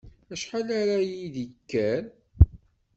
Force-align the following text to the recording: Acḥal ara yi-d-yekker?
Acḥal 0.33 0.67
ara 0.81 0.97
yi-d-yekker? 1.09 2.03